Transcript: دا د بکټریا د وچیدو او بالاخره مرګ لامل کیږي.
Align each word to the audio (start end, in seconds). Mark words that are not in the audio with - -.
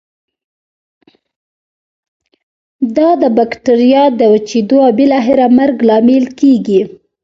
دا 2.95 3.09
د 3.21 3.23
بکټریا 3.37 4.03
د 4.19 4.21
وچیدو 4.33 4.77
او 4.85 4.91
بالاخره 4.99 5.45
مرګ 5.59 5.77
لامل 5.87 6.25
کیږي. 6.39 6.81